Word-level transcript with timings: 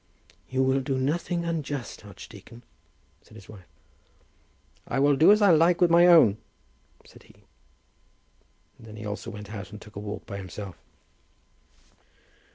"You 0.49 0.63
will 0.63 0.81
do 0.81 0.97
nothing 0.97 1.45
unjust, 1.45 2.03
archdeacon," 2.03 2.63
said 3.21 3.35
his 3.35 3.47
wife. 3.47 3.67
"I 4.87 4.97
will 4.97 5.15
do 5.15 5.31
as 5.31 5.43
I 5.43 5.51
like 5.51 5.79
with 5.79 5.91
my 5.91 6.07
own," 6.07 6.37
said 7.05 7.21
he. 7.21 7.35
And 8.79 8.87
then 8.87 8.95
he 8.95 9.05
also 9.05 9.29
went 9.29 9.53
out 9.53 9.69
and 9.69 9.79
took 9.79 9.95
a 9.95 9.99
walk 9.99 10.25
by 10.25 10.37
himself. 10.37 10.75